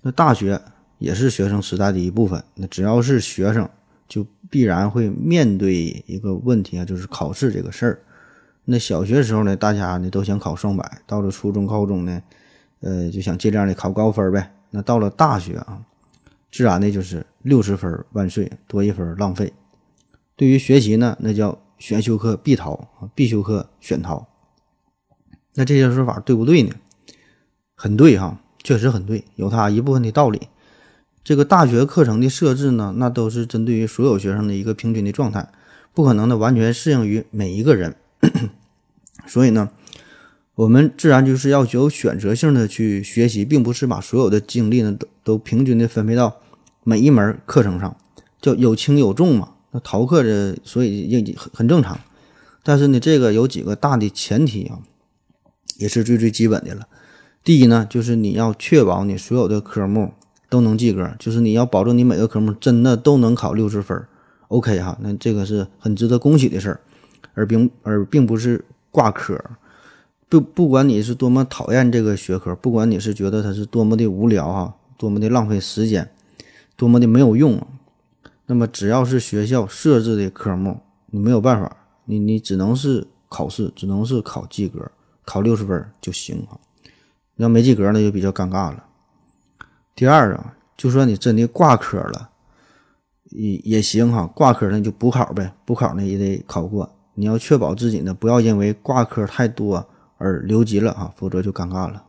[0.00, 0.58] 那大学
[0.98, 3.68] 也是学生时代的一部分，那只要是学生。
[4.08, 8.00] 就必然会面对一个问题啊，就是考试这个事儿。
[8.64, 12.22] 那小学时候呢，大家呢都想考双百，到了初中、高中呢，
[12.80, 14.52] 呃，就想尽量的考高分呗。
[14.70, 15.82] 那到了大学啊，
[16.50, 19.52] 自然的就是六十分万岁，多一分浪费。
[20.36, 24.26] 对于学习呢，那叫选修课必逃，必修课选逃。
[25.54, 26.74] 那这些说法对不对呢？
[27.74, 30.48] 很对哈，确实很对，有它一部分的道理。
[31.24, 35.48] 这个大学课程的设置呢，那都是针对于所有学生的一个平均的状态，
[35.94, 37.94] 不可能的完全适应于每一个人。
[39.26, 39.70] 所以呢，
[40.56, 46.40] 我们自然就是要有选择性的去学习，并不是把所有的精力呢都都平均的分配到
[46.82, 47.96] 每一门课程上，
[48.40, 49.50] 叫有轻有重嘛。
[49.70, 52.00] 那逃课的，所以也很很正常。
[52.64, 54.80] 但是呢，这个有几个大的前提啊，
[55.78, 56.88] 也是最最基本的了。
[57.44, 60.14] 第一呢，就是你要确保你所有的科目
[60.52, 64.04] 都能及格，就是你要保证你每个科目真的都能考六十分。
[64.48, 66.80] OK 哈，那这个是很值得恭喜的事儿，
[67.32, 68.62] 而并而并不是。
[68.94, 69.42] 挂科，
[70.28, 76.10] 不不管你是多么讨厌这个学科，不管你是觉得它是多么的无聊哈，多么的浪费时间，
[76.76, 77.58] 多么的没有用，
[78.44, 84.92] 那么只要是学校设置的科目，你没有办法，你你只能是考试，只能是考及格，
[85.24, 86.60] 考六十分就行啊。
[87.36, 88.84] 要没及格那就比较尴尬了。
[89.94, 92.30] 第二啊，就算你真的挂科了，
[93.30, 96.90] 也也行哈，挂科那就补考呗，补考呢也得考过。
[97.14, 102.04] 你要确保自己呢，不要因为挂科太多而留级了哈，否则就尴尬了。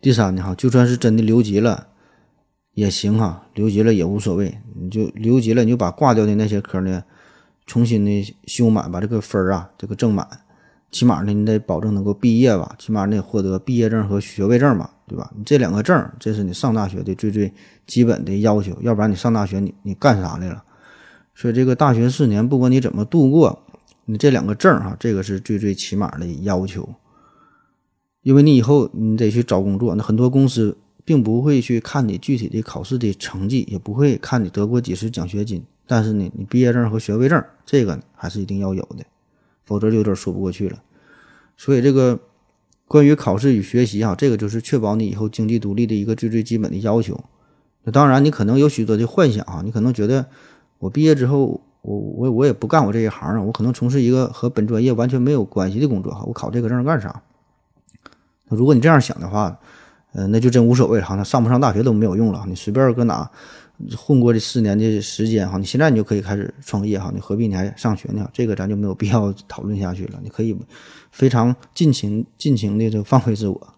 [0.00, 1.88] 第三呢哈，就算是真的留级了
[2.72, 7.04] 也行哈，留级了也无所谓，你就留级了，你就把挂掉的那些科呢
[7.66, 10.26] 重新的修满，把这个分儿啊这个挣满，
[10.90, 15.30] 起码呢你得保证能够毕业吧，起码你得获得毕业证和学位证吧，对吧？
[15.36, 17.52] 你这两个证，这是你上大学的最最
[17.86, 20.64] 基本的要求，要不然你上大学你你干啥来了？
[21.34, 23.64] 所以这个大学四年，不管你怎么度过，
[24.06, 26.88] 你这两个证儿哈，这个是最最起码的要求。
[28.22, 35.64] 因为你以后你得去找工作，那很多公司并不会去看你具体的考试的成绩，也不会看你得过几次奖学金。
[35.86, 39.04] 但是呢，你毕业证和学位证这个还是一定要有的，
[39.68, 40.78] 否则就有点说不过去了。
[41.56, 42.18] 所以这个
[42.86, 47.22] 关于考试与学习啊，这个就是确保你以后经济独立的一个最最基本的要求。
[47.84, 50.26] 那当然，你可能有许多的幻想啊，你可能觉得。
[50.80, 56.22] 我毕业之后，我我我也不干我这一行啊，我可能从事一个和本专业完全没有关系的工作哈。
[56.24, 57.20] 我考这个证干啥？
[58.48, 59.58] 那如果你这样想的话，
[60.12, 61.16] 呃，那就真无所谓了哈。
[61.16, 63.28] 那上不上大学都没有用了，你随便搁哪
[63.96, 67.10] 混过这四年的时间哈，你现在你就可以开始创业哈。
[67.14, 68.28] 你何必你还上学呢？
[68.32, 70.18] 这个咱就没有必要讨论下去了。
[70.22, 70.56] 你可以
[71.12, 73.74] 非常尽情尽情的就放飞自我。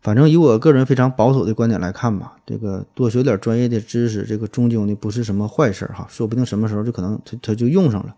[0.00, 8.16] 反正以我个人非常保守的观点来看吧，这个多学点专业的知识，这个终究呢不是什么坏事哈，说不定什么时候就可能它它就用上了。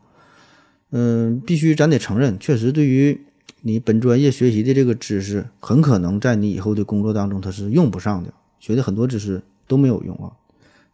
[0.90, 3.20] 嗯，必须咱得承认，确实对于
[3.62, 10.30] 你本专业学习的这个知识，很可能在你以后的工作当中它是用不上的，学的很多知识都没有用啊。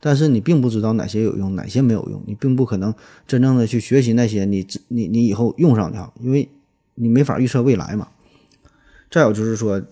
[0.00, 2.94] 但是你并不知道哪些有用，哪些没有用，你并不可能
[3.26, 6.48] 真正的去学习那些你你你以后用上的，因为
[6.94, 8.08] 你没法预测未来嘛。
[9.10, 9.82] 再有就是说。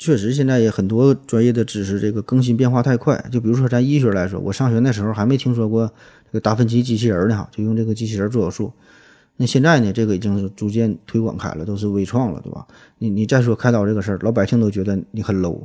[0.00, 3.24] 确实，现在也很多专业的知识，这个更新变化太快。
[3.30, 5.86] 就比如说咱医学来说，我上学那时候还没听说过
[6.24, 8.72] 这个达芬奇机器人呢，哈，就用这个机器人做手术。
[9.36, 12.66] 那现在呢，这个已经是逐渐推广开了，都是微创了，对吧？
[12.98, 15.60] 你你再说开刀这个事儿，老百姓都觉得你很 low。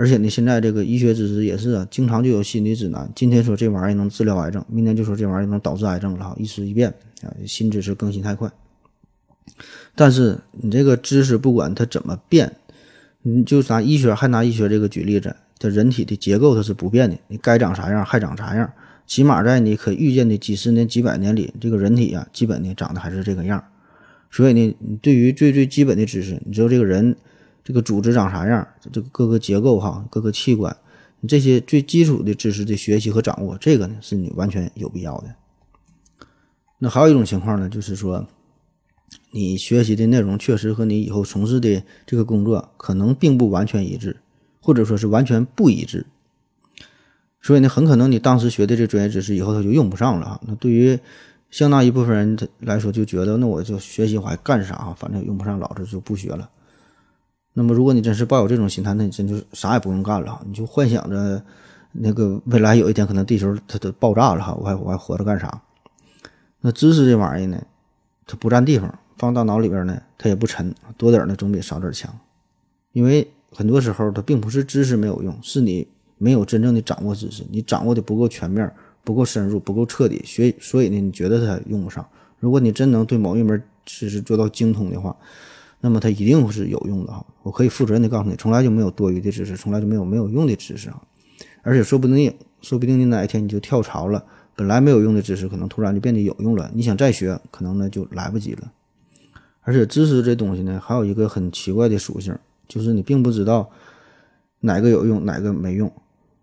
[0.00, 3.06] 而且呢，现在这个医学知识也是啊经常就有新的指南。
[3.14, 6.88] 今天说这玩意儿能治疗癌症，明天就说这玩意儿能导致癌症了，一时一变
[7.22, 8.50] 啊，新知识更新太快。
[9.94, 12.56] 但是你这个知识不管它怎么变。
[13.22, 18.72] 你就拿医学，还拿医学这个举例子，这人体的结构它是不变的，你该长啥样还长啥样，
[19.06, 23.62] 起码在你可预见的几十年、几百年里，这个人体啊，基本呢长得还是这个样。
[24.30, 27.14] 所以呢，你对于最最基本的知识，你知道这个人
[27.64, 30.76] 这个组织长啥样，这个各个结构哈，各个器官，
[31.20, 35.34] 你这些最基础的知识的学习和掌握，这个呢是你完全有必要的。
[36.78, 38.26] 那还有一种情况呢，就是说。
[39.32, 44.16] 你学习的内容确实和你以后从事的这个工作可能并不完全一致，
[44.60, 46.06] 或者说是完全不一致。
[47.40, 50.40] 所以呢，很可能你当时学的这专业知识以后他就用不上了啊。
[50.46, 50.98] 那对于
[51.50, 54.94] 相当一部分人来说，就觉得那我就学习我还干啥？
[54.96, 56.48] 反正用不上，老子就不学了。
[57.52, 61.42] 那么如果你真是抱有这种心态，那你真就啥也不用干了，你就幻想着
[61.92, 65.60] 那个未来有一天可能地球它都爆炸了哈，我还我还活着干啥？
[66.60, 67.62] 那知识这玩意儿呢，
[68.26, 68.98] 它不占地方。
[69.18, 72.10] 放大脑里边呢，它也不沉，多点呢总比少点强。
[72.92, 75.86] 因为很多时候它并不是知识没有用，是你
[76.16, 78.72] 没有真正的掌握知识，你掌握的不够全面，
[79.04, 82.06] 不够深入，不够彻底，学所以呢，你觉得它用不上。
[82.38, 85.14] 如果你真能对某一门知识做到精通的话，
[85.80, 87.24] 那么它一定是有用的哈。
[87.42, 91.02] 我可以负责任的告诉你，从来就没有多余的知识，从来就没有没有用的知识啊。
[91.62, 94.24] 而且说不定，说不定你哪一天你就跳槽了，
[94.56, 96.70] 本来没有用的知识，可能突然就变得有用了。
[96.74, 98.72] 你想再学，可能呢就来不及了。
[99.62, 102.34] 而且知识这东西呢，还有一个很奇怪的属性，
[102.66, 103.70] 就是你并不知道
[104.60, 105.92] 哪个有用，哪个没用。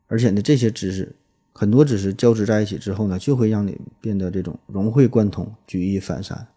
[0.07, 1.15] 而且呢，这些知识
[1.51, 6.47] 很多知识交织在一起之后呢，就会让你变得这种融会贯通、举一反三。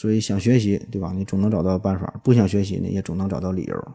[0.00, 1.12] 所以想学习，对吧？
[1.12, 3.88] 你总能找到办法；不想学习呢，也总能找到理由。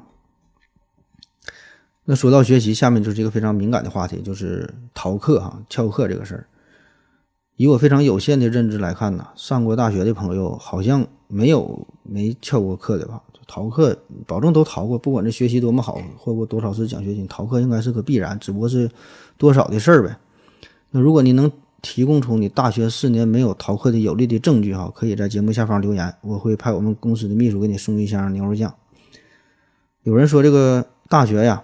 [2.04, 6.46] 那说到学习，下面就是一个非常敏感的话题，就是逃课哈、翘课这个事儿。
[7.56, 13.24] 以我非常有限的认知来看呢，上过大学的朋友好像没有没翘过课的吧？
[13.48, 18.92] 逃课保证都逃过，不管这学习多么好，获过多少次奖学金，逃课应该是个必然，只不过是
[19.38, 20.18] 多少的事儿呗。
[20.92, 21.50] 那如果你能
[21.84, 28.74] 提供出你大学四年没有逃课的有力的证据哈，可以在节目下方留言，我会派我们公司的秘书给你送一箱牛肉酱。
[30.04, 31.62] 有人说这个大学呀，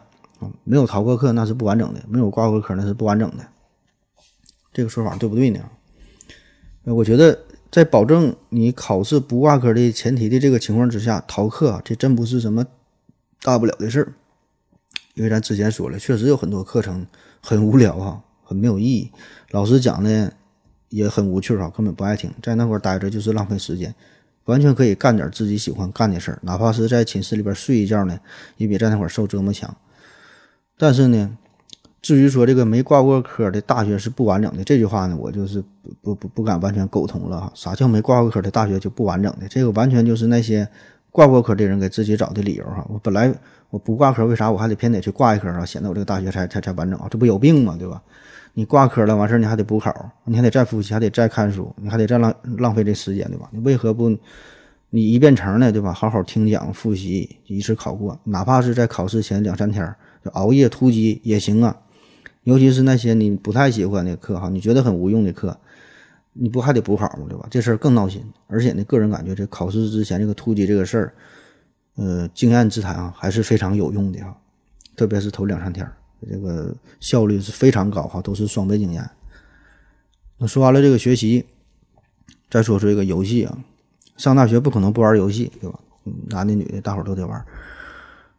[0.65, 3.47] 没有逃过课那是不完整的，没有挂过科那是不完整的，
[4.73, 5.62] 这个说法对不对呢？
[6.84, 7.39] 我觉得
[7.71, 12.65] 在保证你考试不挂科的前提的这个情况之下，逃课啊这真不是什么
[13.41, 14.13] 大不了的事儿。
[15.15, 17.08] 因为咱之前说了，确实有很多课程
[17.41, 19.12] 很无聊哈，很没有意义，
[19.52, 20.34] 老师讲的
[20.90, 23.94] 也很无趣哈，根本不爱听，在那块儿待着就是浪费时间，
[24.46, 28.20] 完全可以干点自己喜欢干的事儿，哪怕是在寝室里边睡一觉呢，
[28.58, 29.78] 也比在那块儿受折磨强。
[30.76, 31.38] 但是呢。
[32.02, 35.62] 至于说这个没挂过科的大学是不完整的这句话呢，我就是
[36.02, 37.52] 不不不敢完全苟同了哈。
[37.54, 39.50] 啥叫没挂过科的大学就不完整的？
[39.50, 40.66] 这个完全就是那些
[41.12, 42.88] 挂过科的人给自己找的理由哈。
[42.88, 43.30] 我本来
[43.70, 45.66] 我不挂科，为啥我还得偏得去挂一科啊？
[45.66, 47.08] 显得我这个大学才才才完整啊？
[47.12, 47.76] 这不有病吗？
[47.78, 48.02] 对吧？
[48.60, 53.48] 你挂科了，完事儿你还得补考，你还得再复习，还得再看书，你还得再浪浪费这时间对吧？
[53.54, 54.10] 你为何不
[54.89, 55.72] 你一遍成呢？
[55.72, 55.93] 对吧？
[55.93, 59.95] 好好听讲复习，一次考过，哪怕是在考试前两三天
[60.26, 61.74] 就熬夜突击也行啊。
[62.43, 65.58] 尤其是那些你不太喜欢的课哈，你觉得很无用的课，
[66.34, 67.28] 你不还得补考吗？
[67.30, 67.48] 对吧？
[67.50, 68.22] 这事儿更闹心。
[68.48, 71.13] 而且呢，个人感觉这考试之前这个突击这个事儿，
[71.95, 74.36] 呃，经验之谈啊，还是非常有用的哈。
[74.98, 75.89] 特别是头两三天，
[76.27, 79.08] 这个效率是非常高哈，都是双倍经验。
[80.38, 81.45] 那说完了这个学习，
[82.49, 83.58] 再说说这个游戏啊。
[84.17, 85.79] 上大学不可能不玩游戏，对吧？
[86.27, 87.45] 男的女的，大伙都得玩。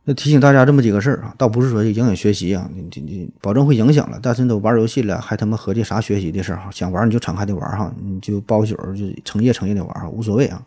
[0.04, 4.18] 那提醒大家这么几个事儿啊，倒不是说影响学习啊，你你你保证会影响了。
[4.22, 6.70] 但是你都玩游戏了，还他妈合计啥学习的事儿哈？
[6.70, 10.62] 想玩你就敞开的玩哈，你就包宿就成夜成夜的玩哈，无所谓啊，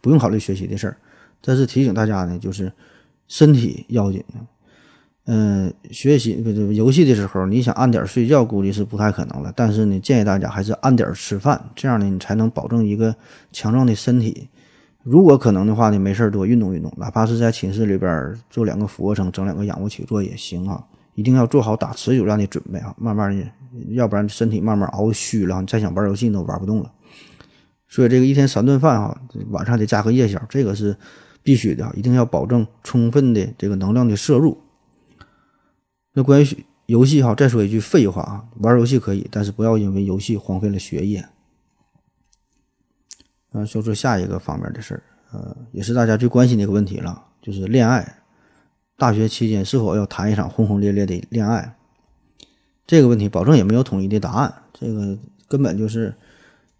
[0.00, 0.96] 不用考虑学习的事儿。
[1.40, 2.72] 但是提醒大家呢，就是
[3.26, 4.22] 身体要紧。
[5.30, 9.52] 嗯，学习不是游戏的时候，你想按点睡觉，估计是不太可能了。
[9.54, 13.14] 但是呢，建议大家还是按点吃饭，这样呢，你才能保证一个
[13.52, 14.48] 强壮的身体。
[15.02, 20.82] 如果可能的话呢，没事多运动运动，哪怕是在寝室里边做两个俯卧撑，整两个仰卧起坐也行啊。
[21.14, 23.46] 一定要做好打持久战的准备啊，慢慢的，
[23.90, 26.90] 要不然身体慢慢熬虚了，你再想玩游戏都玩不动了。
[27.86, 30.96] 所以这个一天三顿饭哈，晚上得加个夜宵，这个是
[31.42, 34.56] 必须的，一定要保证充分的这个能量的摄入。
[36.18, 41.24] 那关于游戏哈，再说一句废话啊，玩游戏可以，但是不要因为游戏荒废了学业。
[43.52, 48.16] 啊，说说下一个方面的事儿，呃，也是大家最关心的一个问题了，就是恋爱。
[48.96, 51.76] 大学期间是否要谈一场轰轰烈烈的恋爱？
[52.84, 56.12] 这个问题保证也没有统一的答案，这个根本就是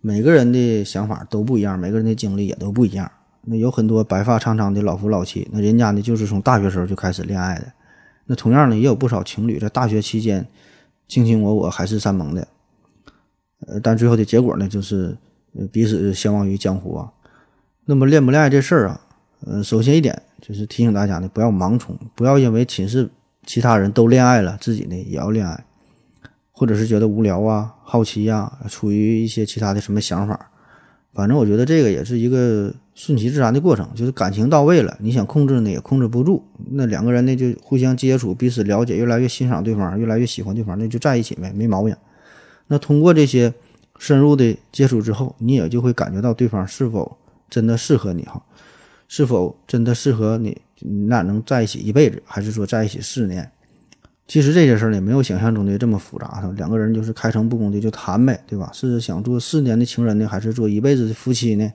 [0.01, 3.09] 每个人的想法都不一样，每个人的经历也都不一样。
[3.43, 7.73] 那有很多白发苍苍的老夫老妻，那人家呢就是从大学时候就开始恋爱的。
[8.29, 10.47] 那同样呢，也有不少情侣在大学期间
[11.09, 12.47] 卿卿我我，海誓山盟的，
[13.67, 15.19] 呃，但最后的结果呢，就是。
[15.73, 17.11] 彼此相忘于江湖啊。
[17.87, 19.01] 那么恋不恋爱这事儿啊，
[19.45, 23.11] 呃，首先一点就是提醒大家呢，不要盲从，不要因为寝室
[23.45, 25.65] 其他人都恋爱了，自己呢也要恋爱，
[26.53, 30.51] 或者是觉得无聊啊、好奇呀，出于一些其他的什么想法。
[31.15, 36.45] 反正我觉得这个也是一个顺其自然的过程，就是感情到位了，你想控制呢也控制不住。
[36.71, 41.95] 那两个人呢就互相接触，彼此了解，越来越欣赏对方，越来越喜欢对方，那就在一起呗，没毛病。
[42.67, 43.53] 那通过这些。
[44.01, 47.19] 深入的接触之后，你也就会感觉到对方是否
[47.51, 48.41] 真的适合你哈，
[49.09, 53.51] 是否真的适合你，你俩能在一起一辈子，还是说在一起四年？
[54.29, 56.49] 其实这些事儿呢，没有想象中的这么复杂。
[56.55, 58.71] 两个人就是开诚布公的就谈呗，对吧？
[58.73, 61.73] 是想做四年的情人呢，还是做一辈子的夫妻呢？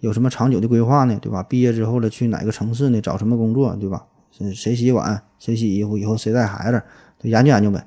[0.00, 1.18] 有什么长久的规划呢？
[1.20, 1.42] 对吧？
[1.42, 3.00] 毕业之后了，去哪个城市呢？
[3.00, 3.76] 找什么工作？
[3.76, 4.06] 对吧？
[4.54, 5.20] 谁洗碗？
[5.38, 5.98] 谁洗衣服？
[5.98, 6.80] 以后谁带孩子？
[7.22, 7.84] 研究研究呗。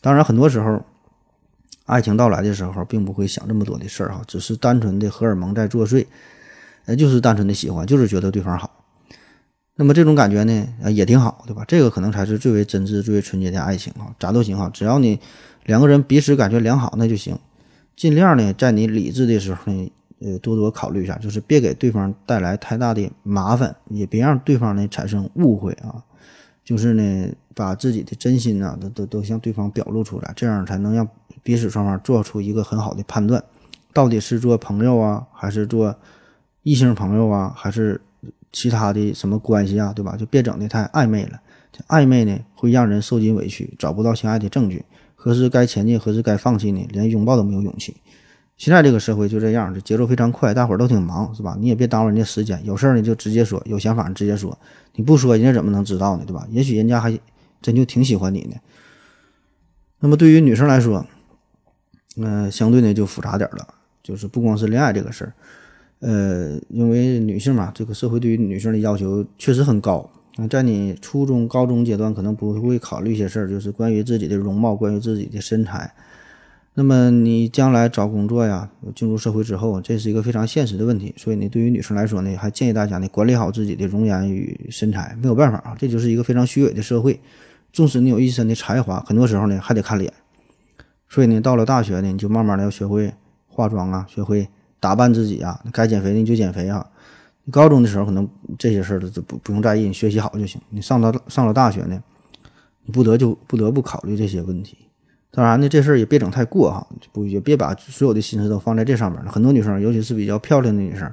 [0.00, 0.84] 当然，很多时候。
[1.86, 6.06] 爱情到来的时候，并不会想这么多的事儿哈，只是单纯的荷尔蒙在作祟，
[6.86, 8.73] 呃，就是单纯的喜欢，就是觉得对方好。
[9.76, 11.64] 那么这种感觉呢，呃，也挺好，对吧？
[11.66, 15.18] 这个可能才是最为真挚、最为纯洁的爱情啊，咋都行哈，只要你
[15.64, 17.36] 两个人彼此感觉良好，那就行。
[17.96, 26.02] 尽量呢，在你理智的时候呢，呃，多多考虑一下，就是别给对方带来太大的麻烦，也别让对方呢产生误会啊。
[26.64, 31.06] 就是呢，把自己的真心呐，都都都向对方表露出来，这样才能让
[31.42, 33.42] 彼此双方做出一个很好的判断，
[33.92, 35.94] 到底是做朋友啊，还是做
[36.62, 38.00] 异性朋友啊，还是
[38.54, 40.16] 其他的什么关系啊，对吧？
[40.16, 41.40] 就别整的太暧昧了，
[41.72, 44.84] 这暧昧呢会让人受尽委屈，找不到相爱的证据，
[45.16, 46.86] 何时该前进，何时该放弃呢？
[46.90, 47.96] 连拥抱都没有勇气。
[48.56, 51.56] 现在这个社会就这样，这节奏非常快，大伙儿都挺忙，是吧？
[51.58, 54.56] 你也别耽误人家时间，有事儿呢就直接说，有想法直接说，
[54.94, 56.22] 你不说人家怎么能知道呢？
[56.24, 56.46] 对吧？
[56.50, 57.18] 也许人家还
[57.60, 58.54] 真就挺喜欢你呢。
[59.98, 61.04] 那么对于女生来说，
[62.16, 63.66] 嗯，相对呢就复杂点了，
[64.04, 65.32] 就是不光是恋爱这个事儿，
[66.06, 70.10] 呃，因为女性嘛，这个社会对于女性的要求确实很高。
[70.36, 75.94] 啊，在你初中、高中阶段，可能不会考虑一些事儿，就是关于自己的容貌，关于自己的身材。
[76.74, 81.14] 那么你将来找工作呀，进入社会之后，这是一个非常现实的问题。
[81.16, 85.16] 所以呢，对于女生来说呢，还建议大家呢管理好自己的容颜与身材。
[85.22, 87.18] 没有办法啊，这就是一个非常虚伪的社会。
[87.72, 90.12] 纵使你有一身的才华，很多时候呢还得看脸。
[91.08, 93.14] 所以呢，到了大学呢，你就慢慢的要学会
[93.46, 94.48] 化妆啊，学会
[94.84, 95.58] 打扮自己啊。
[95.72, 96.86] 该减肥的你就减肥啊。
[97.44, 100.60] 你高中的时候可能这些事儿都不不用在意，你学习好就行。
[100.68, 102.02] 你上到上了大学呢，
[102.84, 104.76] 你不得就不得不考虑这些问题。
[105.30, 109.32] 当然呢，这事儿也别整太过哈，不也别把所有的心思都放在这上面了。
[109.32, 111.10] 很多女生，尤其是比较漂亮的女生，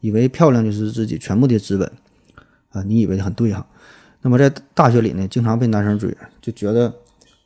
[0.00, 1.90] 以为漂亮就是自己全部的资本
[2.70, 3.66] 啊，你以为的很对哈。
[4.22, 6.94] 那么在大学里呢，经常被男生追，就觉得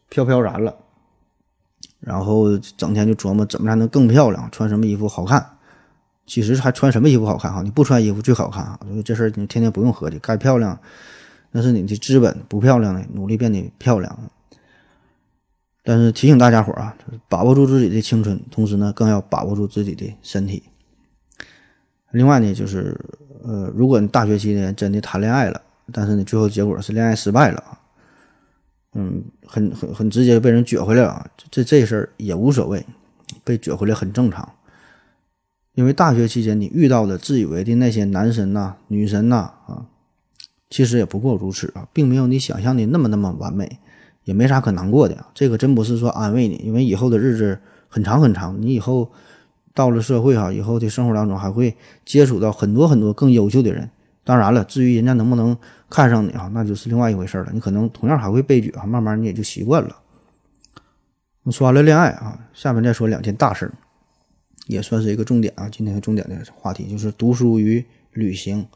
[0.09, 0.75] 飘飘然了，
[2.01, 5.45] 然后整天就琢磨怎么才能更漂亮，穿什么衣服好看。
[6.27, 7.63] 其实还穿什么衣服好看哈？
[7.63, 8.79] 你不穿衣服最好看啊。
[8.83, 10.79] 所以这事儿你天天不用合计，该漂亮
[11.51, 14.31] 那是你的资本，不漂亮呢，努力变得漂亮。
[15.83, 16.95] 但是提醒大家伙儿啊，
[17.29, 20.63] 把握住自己的青春，同时呢，更要把握住自己的身体。
[22.13, 22.97] 另外呢，就是
[23.43, 25.61] 呃，如果你大学期间真的谈恋爱了，
[25.93, 27.81] 但是你最后结果是恋爱失败了啊，
[28.95, 32.85] 嗯，很很很直接被人撅回来了，这这事儿也无所谓，
[33.43, 34.49] 被撅回来很正常。
[35.81, 39.87] 因为大学期间你遇到的自以为的那些男神呐、女神呐啊，
[40.69, 43.79] 其实也不过如此啊，并没有你想象的那么那么完美。
[44.25, 49.11] 也没啥可难过的啊，这个真不是说安慰你，因为以后的日子很长很长，你以后
[49.73, 53.89] 到了社会哈，以后的生活当中还会接触到很多很多更优秀的人。
[54.23, 55.57] 当然了，至于人家能不能
[55.89, 57.49] 看上你啊，那就是另外一回事了。
[57.55, 59.97] 你可能同样还会被拒啊，慢慢你也就习惯了。
[61.51, 63.73] 说完了恋爱啊，下面再说两件大事儿，
[64.71, 65.69] 也算是一个重点啊。
[65.69, 68.67] 今天重点的话题就是读书与旅行，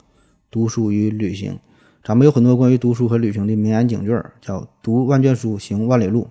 [0.51, 1.59] 读书与旅行。
[2.03, 6.29] 咱们有很多关于读书和旅行的名言警句，叫“读万卷书，行万里路”，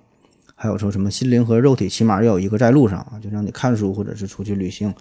[0.53, 4.93] 还有说什么“心灵和肉体起码要有一个在路上啊”，就让你看书或者是出去旅行。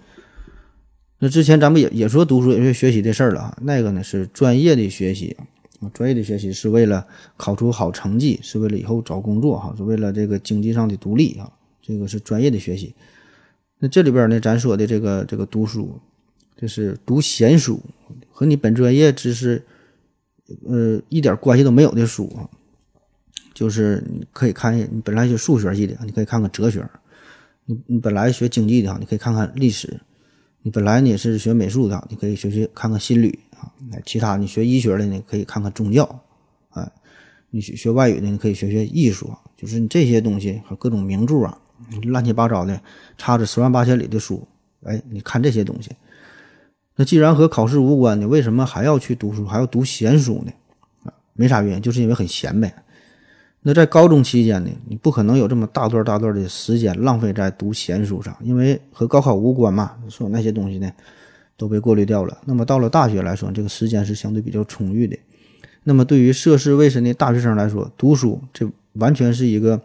[1.19, 5.37] 那之前咱们也也说读书也是学习的事儿了啊，那个呢是专业的学习，
[5.93, 7.05] 专业的学习是为了
[7.37, 12.95] 考出好成绩，是为了以后找工作哈，是为了这个经济上的独立啊，这个是专业的学习。
[13.83, 15.99] 那这里边呢，咱说的这个这个读书，
[16.55, 17.81] 就是读闲书，
[18.31, 19.61] 和你本专业知识。
[20.65, 22.47] 呃，一点关系都没有的书啊，
[23.53, 26.81] 就是你可以看，你本来学数学系的，你可以看看哲学；
[27.65, 29.89] 你你本来学经济的哈，你可以看看历史；
[30.61, 33.71] 你本来你是学美术的，你可以学学看看心理啊。
[34.05, 36.03] 其他你学医学的呢，可以看看宗教；
[36.69, 36.89] 哎，
[37.49, 39.39] 你学学外语的，你可以学学艺术啊。
[39.57, 41.57] 就是你这些东西和各种名著啊，
[42.03, 42.79] 乱七八糟的，
[43.17, 44.47] 差着十万八千里的书，
[44.83, 45.91] 哎，你看这些东西。
[46.95, 50.51] 那既然和考试无关呢，为什么还要去读书，还要读闲书呢？
[51.05, 52.73] 啊，没啥原因，就是因为很闲呗。
[53.61, 60.91] 那在高中期间呢，你不可能有这么大段大段的时间浪费在读闲书上，因为和高考无关嘛，所有那些东西呢
[61.55, 62.37] 都被过滤掉了。
[62.45, 65.17] 那么到了大学来说，这个时间是相对比较充裕的。
[65.85, 69.81] 那么对于涉世未深的大学生来说，读书这完全是一个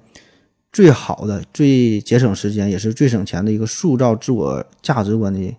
[0.72, 5.54] 最好的、最节省时间，也是最省钱的一个塑造自我价值观的。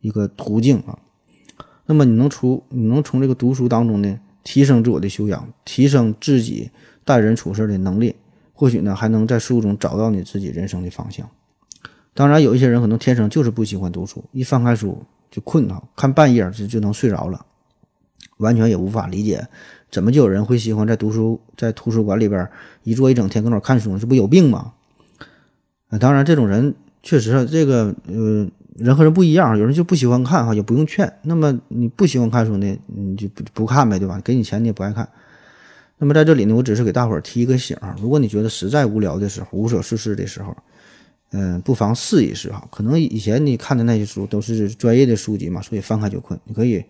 [0.00, 0.98] 一个途径啊，
[1.86, 6.72] 那么你能出，你能从这个读书当中呢，提升自我的修养，提升自己
[7.04, 8.16] 待人处事的能力，
[8.52, 11.30] 或许呢，还能在书中找到你自己人生的方向。
[12.14, 15.00] 当然，有一些人可能天生就是不喜欢读书，一翻开书
[15.30, 17.46] 就困啊，看半页就就能睡着了，
[18.38, 19.46] 完全也无法理解，
[19.92, 22.48] 怎么就有人会喜欢在读书在图书馆里边
[22.82, 24.72] 一坐一整天搁那看书，这不有病吗？
[25.90, 31.12] 啊，当然这种人确实，这个呃人和人不一样，有人就不喜欢看哈，也不用劝。
[31.22, 34.18] 那么你不喜欢看书呢，你就不不看呗，对吧？
[34.24, 35.06] 给你钱你也不爱看。
[35.98, 40.56] 那么在这里呢，我只是给大伙儿提一个醒啊，如果你觉得实在无聊的时候，无所事事的时候，
[41.32, 42.66] 嗯，不妨试一试哈。
[42.72, 46.40] 可能以前你看的那些书都是专业的书籍嘛，所以翻开就困。
[46.44, 46.82] 你可以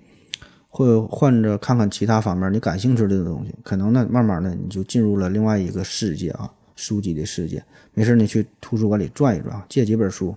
[0.75, 7.63] 或换着看看其他方面你感兴趣的东西，可能呢，慢慢的你就进入了另外一个世界啊，书籍的世界。
[7.93, 10.35] 没事你去图书馆里转一转，借几本书，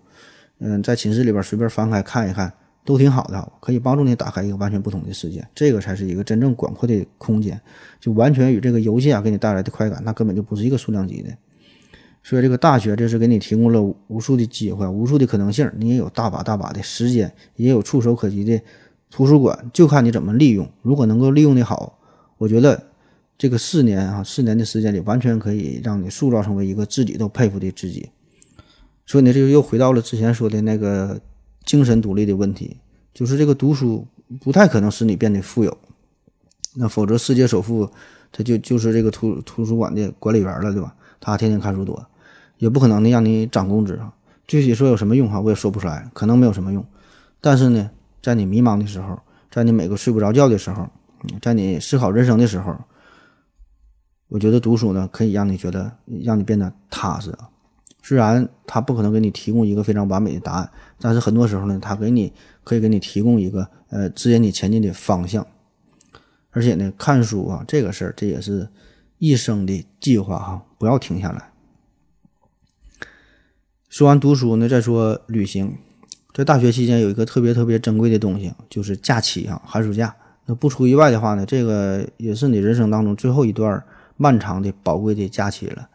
[0.59, 2.51] 嗯，在寝室里边随便翻开看一看，
[2.83, 5.41] 都挺好的，可以帮助你打开一个完全不同的世界。
[5.55, 7.57] 这个才是一个真正广阔的空间，
[8.01, 11.29] 就完全与这个游戏啊给你带来的快感，那根本就不是一个数量级的。
[12.21, 18.59] 所以这个大学这是给你提供了无数的机会，无数的可能性，你也有大把大把的时间，也有触手可及的
[19.16, 20.70] 图书馆，就看你怎么利用。
[20.82, 21.97] 如果能够利用的好，
[22.38, 22.88] 我觉得。
[23.38, 28.09] 这个四年啊，四年的时间里，完全可以让你塑造成为一个自己都佩服的自己。
[29.05, 31.20] 所以呢，这就又回到了之前说的那个
[31.66, 32.78] 精神独立的问题，
[33.13, 34.07] 就是这个读书
[34.39, 35.78] 不太可能使你变得富有，
[36.76, 37.89] 那否则世界首富
[38.32, 40.95] 他就就是这个图图书馆的管理员了，对吧？
[41.20, 42.05] 他天天看书多，
[42.57, 44.13] 也不可能的让你涨工资啊。
[44.47, 46.86] 具体说有什么用哈，我也说不出来，可能没有什么用。
[47.41, 47.91] 但是呢，
[48.26, 49.19] 在你迷茫的时候，
[49.51, 50.89] 在你每个睡不着觉的时候，
[51.43, 52.76] 在你思考人生的时候。
[54.30, 57.32] 我觉得读书呢，可以让你觉得让你变得踏实。
[58.01, 65.45] 虽然它不可能给你提供一个非常完美的答案，但是很多时候呢，它给你可以给你提供一个呃指引你前进的方向。
[66.49, 68.67] 而且呢，看书啊这个事儿，这也是
[69.19, 71.51] 一生的计划哈，不要停下来。
[73.88, 75.78] 说完读书呢，再说旅行。
[76.36, 80.15] 在大学期间有一个特别特别珍贵的东西，就是假期啊，寒暑假。
[80.45, 83.83] 那不出意外的话呢，这个也是你人生当中最后一段。
[84.17, 85.89] 漫长的宝贵的假期了，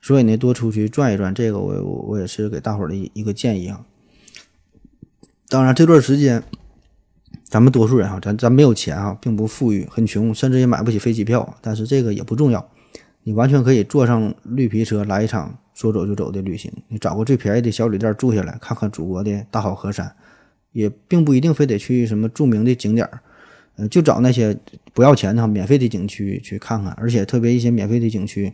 [0.00, 3.86] 所以呢，多出去转一转，这个我我我也是给大伙儿的一个建议啊。
[5.48, 6.42] 当然，这段时间
[7.44, 11.56] 咱们多数人啊，咱咱没有钱啊，并不富裕，很穷，甚至也买不起飞机票。
[11.60, 12.68] 但是这个也不重要，
[13.22, 16.72] 你完全可以坐上绿皮车来一场说走就走的旅行。
[16.86, 20.14] 你找个最便宜的小旅店住下来，看看祖国的大好河山，
[20.70, 23.20] 也并不一定非得去什么著名的景点儿。
[23.76, 24.56] 嗯，就找那些
[24.92, 28.52] 不要钱的、免费的景区去看看，而且特别一些免费的景区，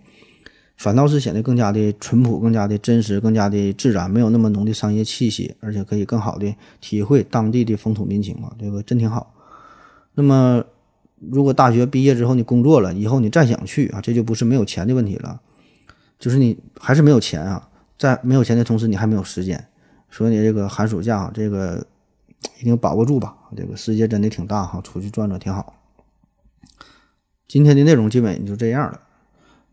[0.77, 9.35] 反倒是显得更加的淳朴、更加的真实、更加的自然，没有那么浓的商业气息，而且可以更好的体会当地的风土民情啊，这个真挺好。
[10.15, 10.65] 那么，
[11.19, 15.41] 如果大学毕业之后你工作了，以后你再想去啊，这就不是没有钱的问题了，
[16.19, 19.69] 就是你还是没有钱啊，在没有钱的同时，你还没有时间，
[20.11, 21.87] 所以你这个寒暑假这个。
[22.61, 25.75] 一定把握住吧，这个世界真的挺大哈，出去转转挺好。
[27.49, 29.01] 今天的内容基本也就这样了。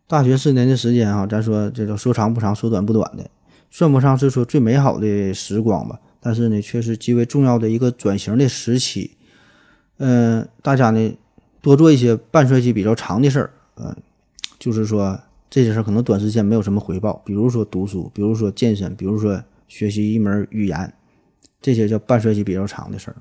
[0.07, 3.29] 大学四年的时间哈，咱说这个说长不长，说短不短的，
[3.69, 9.15] 算不上是说最美好的时光吧，但是呢，却是极为重要的一个转型的时期。
[9.97, 11.15] 嗯，大家呢
[11.61, 13.95] 多做一些半衰期比较长的事儿，呃，
[14.57, 15.19] 就是说
[15.49, 20.93] 这些事儿可能短时间没有什么回报，比如说读书，比如说健身，比如说学习一门语言。
[21.61, 23.15] 这些叫半衰期比较长的事儿，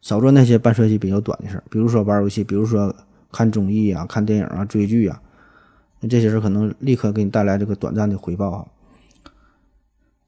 [0.00, 2.94] 少做那些半衰期比较短的事儿，比如说玩游戏，比如说
[3.32, 5.20] 看综艺啊、看电影啊、追剧啊，
[5.98, 8.66] 那这些事儿可能立刻给你带来这个短暂的回报啊。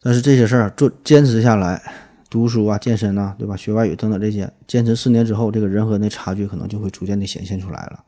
[0.03, 1.81] 但是这些事儿做坚持下来，
[2.29, 3.57] 读书啊、健身啊，对吧？
[3.57, 8.03] 学外语等等这些，坚持四年之后，这个人和那差距可能就会逐渐的显现出来了。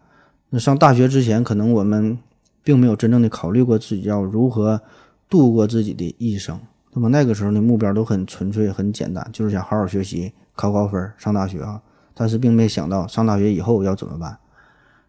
[0.51, 2.19] 那上大学之前，可能我们
[2.65, 4.81] 并没有真正的考虑过自己要如何
[5.29, 6.59] 度过自己的一生。
[6.93, 11.81] 那么那个时候呢，目标都很纯粹、很简单，就是想好好学习、考高分、上大学啊。
[12.15, 14.39] 但是并没想到上大学以后要怎么办。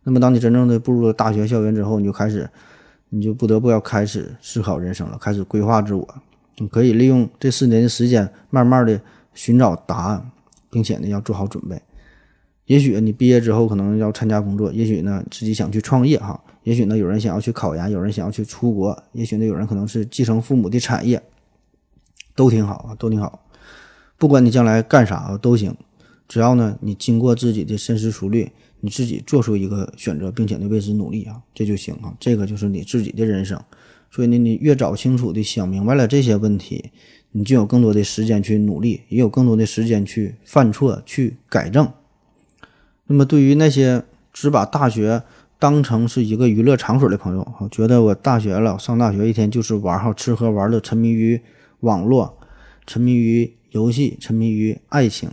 [0.03, 2.49] 那么当你真正的步入了大学校园之后，你就开始，
[3.09, 6.07] 你就不得不要开始思考人生了，开始规划自我。
[6.57, 8.99] 你可以利用这四年的时间，慢慢的
[9.33, 10.31] 寻找答案，
[10.71, 11.79] 并且呢要做好准备。
[12.65, 21.23] 也许你毕业之后可能要参加工作，也许呢自己想去创业哈，也许呢有人想要去考研，有人想要去出国，也许呢有人可能是继承父母的产业。
[22.35, 23.47] 都挺好啊，都挺好。
[24.17, 25.73] 不管你将来干啥都行，
[26.27, 28.51] 只要呢你经过自己的深思熟虑，
[28.81, 32.13] 你自己做出一个选择，并且呢为之努力啊，这就行啊。
[32.19, 33.57] 这个就是你自己的人生。
[34.11, 36.91] 所以呢，你越早清楚的想明白了这些问题，
[37.31, 41.89] 你就有更多的时间去努力，也有更多的时间去犯错、去改正。
[43.07, 44.03] 那么对于那些
[44.33, 45.23] 只把大学
[45.59, 51.41] 当成是一个娱乐场所的朋友，觉得我大学了，上大学一天就是玩哈，吃喝玩乐，沉迷于。
[51.81, 52.35] 网络，
[52.87, 55.29] 沉迷于游戏，沉迷于爱情，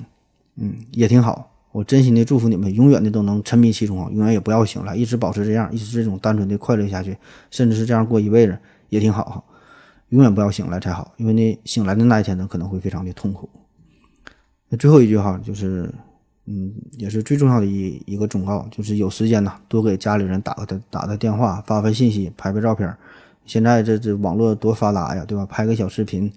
[0.56, 1.50] 嗯，也挺好。
[1.70, 7.16] 我真心的祝福你们，永远的都能沉迷其中，永远也不要醒来，一直保持这样，一直这种单纯的快乐下去，
[7.50, 8.58] 甚至是这样过一辈子
[8.90, 9.42] 也挺好哈。
[10.10, 13.48] 永远不要醒来才好，因为你醒来的那一天呢，可能会非常的痛苦。
[14.68, 15.90] 那最后一句哈，就是，
[16.46, 22.92] 嗯，也是最重要的一一个忠告，就是有时间呢，多给家里人打个打打个电话，发发信息，拍拍照片。
[23.44, 25.46] 现在这这网络多发达呀，对吧？
[25.46, 26.32] 拍个小视频，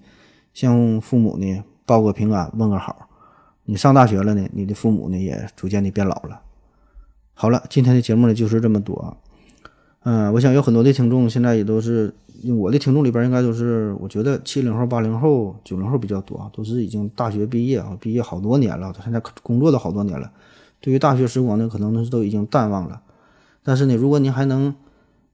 [0.54, 3.08] 向父母呢报个平安，问个好。
[3.64, 6.40] 你上大学了呢，你的父母呢也逐渐的变老了。
[7.34, 9.16] 好了，今天的节目呢就是这么多。
[10.08, 12.14] 嗯，我想有很多的听众现在也都是，
[12.60, 20.30] 我的听众里边应该都是，我觉得七零后、八零后、九零后比较多啊，都是已经大学毕业啊，毕业好多年了，现在工作都好多年了。
[20.80, 23.02] 对于大学时光呢，可能是都已经淡忘了。
[23.64, 24.72] 但是呢，如果您还能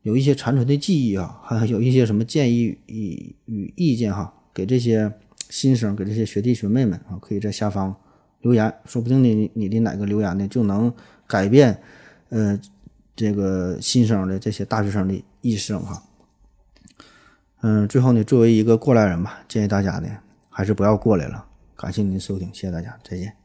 [0.05, 5.13] 有一些残存的记忆啊，还有一些什么建议与与意见哈，给这些
[5.51, 7.95] 新生，给这些学弟学妹们啊，可以在下方
[8.41, 10.91] 留言，说不定你你的哪个留言呢，就能
[11.27, 11.79] 改变
[12.31, 12.59] 呃
[13.15, 16.03] 这个新生的这些大学生的一生哈。
[17.61, 20.09] 嗯，最后呢，作为一个过来人吧，建议大家呢
[20.51, 21.47] 还是不要过来了。
[21.77, 23.42] 感谢您的收听，谢谢大家，再见。